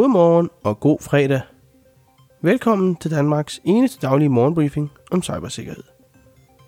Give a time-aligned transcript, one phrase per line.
[0.00, 1.40] Godmorgen og god fredag.
[2.42, 5.82] Velkommen til Danmarks eneste daglige morgenbriefing om cybersikkerhed.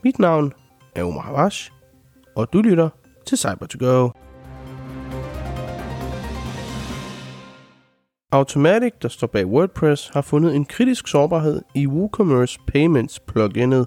[0.04, 0.52] Mit navn
[0.94, 1.72] er Omar Havash,
[2.37, 2.88] og du lytter
[3.26, 4.10] til cyber to go
[8.32, 13.87] Automatic, der står bag WordPress, har fundet en kritisk sårbarhed i WooCommerce Payments pluginet.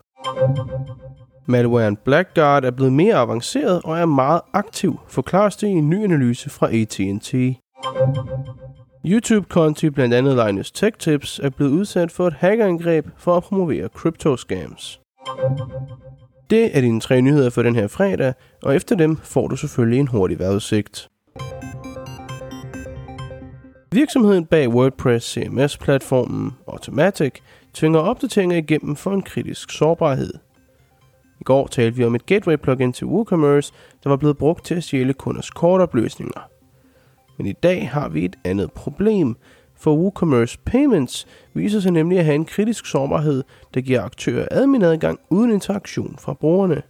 [1.47, 6.03] Malwaren Blackguard er blevet mere avanceret og er meget aktiv, forklares det i en ny
[6.03, 7.64] analyse fra AT&T.
[9.05, 13.89] YouTube-konti, blandt andet Linus Tech Tips, er blevet udsat for et hackerangreb for at promovere
[13.95, 14.99] crypto-scams.
[16.49, 19.99] Det er dine tre nyheder for den her fredag, og efter dem får du selvfølgelig
[19.99, 21.09] en hurtig vejrudsigt.
[23.91, 27.33] Virksomheden bag WordPress CMS-platformen Automatic
[27.73, 30.33] tvinger opdateringer igennem for en kritisk sårbarhed.
[31.41, 34.83] I går talte vi om et gateway-plugin til WooCommerce, der var blevet brugt til at
[34.83, 36.54] stjæle kunders kortopløsninger.
[37.37, 39.35] Men i dag har vi et andet problem,
[39.75, 45.19] for WooCommerce Payments viser sig nemlig at have en kritisk sårbarhed, der giver aktører adminadgang
[45.29, 46.81] uden interaktion fra brugerne.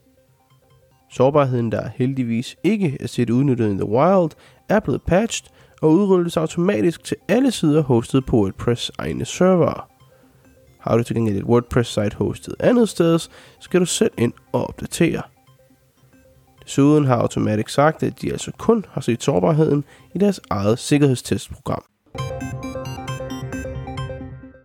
[1.12, 4.32] Sårbarheden, der heldigvis ikke er set udnyttet in the wild,
[4.70, 5.50] er blevet patched
[5.82, 9.90] og udrulles automatisk til alle sider hostet på WordPress egne server.
[10.80, 13.20] Har du til gengæld et WordPress-site hostet andet sted,
[13.60, 15.22] skal du selv ind og opdatere.
[16.66, 19.84] Desuden har Automatic sagt, at de altså kun har set sårbarheden
[20.16, 21.84] i deres eget sikkerhedstestprogram.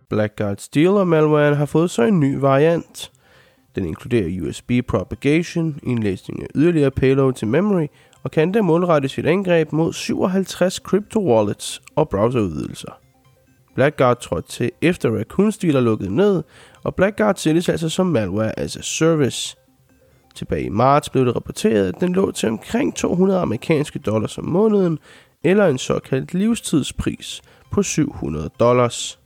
[0.09, 3.11] Blackguard Stealer malware har fået så en ny variant.
[3.75, 7.87] Den inkluderer USB propagation, indlæsning af yderligere payload til memory
[8.23, 12.99] og kan da målrette sit angreb mod 57 crypto wallets og browserudvidelser.
[13.75, 16.43] Blackguard trådte til efter Raccoon Stealer lukkede ned,
[16.83, 19.57] og Blackguard sælges altså som malware as a service.
[20.35, 24.45] Tilbage i marts blev det rapporteret, at den lå til omkring 200 amerikanske dollars om
[24.45, 24.99] måneden,
[25.43, 29.19] eller en såkaldt livstidspris på 700 dollars.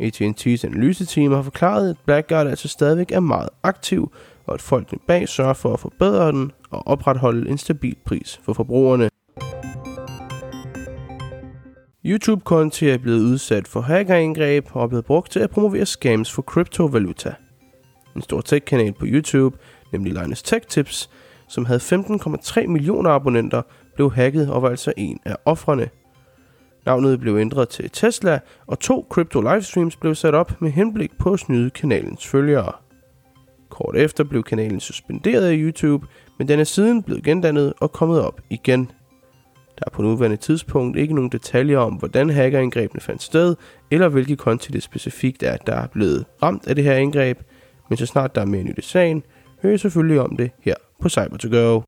[0.00, 4.12] AT&T's analyseteam har forklaret, at Blackguard altså stadigvæk er meget aktiv,
[4.46, 8.52] og at folkene bag sørger for at forbedre den og opretholde en stabil pris for
[8.52, 9.08] forbrugerne.
[12.06, 16.42] YouTube-konti er blevet udsat for hackerangreb og er blevet brugt til at promovere scams for
[16.42, 17.34] kryptovaluta.
[18.16, 19.56] En stor tech-kanal på YouTube,
[19.94, 21.10] nemlig Linus Tech Tips,
[21.48, 23.62] som havde 15,3 millioner abonnenter,
[23.94, 25.88] blev hacket og var altså en af offrene.
[26.86, 31.32] Navnet blev ændret til Tesla, og to crypto livestreams blev sat op med henblik på
[31.32, 32.72] at snyde kanalens følgere.
[33.68, 36.06] Kort efter blev kanalen suspenderet af YouTube,
[36.38, 38.90] men den er siden blevet gendannet og kommet op igen.
[39.78, 43.56] Der er på nuværende tidspunkt ikke nogen detaljer om, hvordan hackerangrebene fandt sted,
[43.90, 47.38] eller hvilke konti det specifikt er, der er blevet ramt af det her angreb,
[47.88, 49.22] men så snart der er mere nyt i sagen,
[49.64, 51.80] hører I selvfølgelig om det her på cyber to go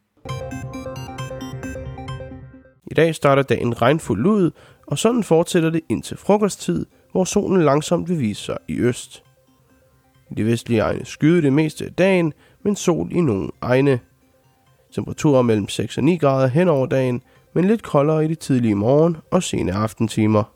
[2.91, 4.51] I dag starter dagen regnfuld ud,
[4.87, 9.23] og sådan fortsætter det indtil frokosttid, hvor solen langsomt vil vise sig i øst.
[10.31, 12.33] I de vestlige egne skyder det meste af dagen,
[12.63, 14.01] men sol i nogle egne.
[14.95, 17.23] Temperaturer mellem 6 og 9 grader hen over dagen,
[17.53, 20.56] men lidt koldere i de tidlige morgen og sene aftentimer.